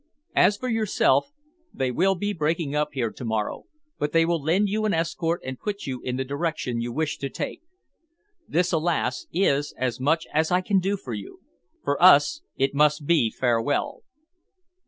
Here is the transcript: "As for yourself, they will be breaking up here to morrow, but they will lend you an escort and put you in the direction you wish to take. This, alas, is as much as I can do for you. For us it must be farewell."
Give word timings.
"As 0.35 0.57
for 0.57 0.67
yourself, 0.67 1.31
they 1.71 1.91
will 1.91 2.15
be 2.15 2.33
breaking 2.33 2.73
up 2.75 2.93
here 2.93 3.11
to 3.11 3.23
morrow, 3.23 3.65
but 3.99 4.13
they 4.13 4.25
will 4.25 4.41
lend 4.41 4.67
you 4.67 4.83
an 4.85 4.95
escort 4.95 5.41
and 5.45 5.59
put 5.59 5.83
you 5.85 6.01
in 6.01 6.15
the 6.17 6.25
direction 6.25 6.81
you 6.81 6.91
wish 6.91 7.19
to 7.19 7.29
take. 7.29 7.61
This, 8.47 8.71
alas, 8.73 9.27
is 9.31 9.75
as 9.77 9.99
much 9.99 10.25
as 10.33 10.49
I 10.51 10.61
can 10.61 10.79
do 10.79 10.97
for 10.97 11.13
you. 11.13 11.41
For 11.83 12.01
us 12.01 12.41
it 12.57 12.73
must 12.73 13.05
be 13.05 13.29
farewell." 13.29 14.01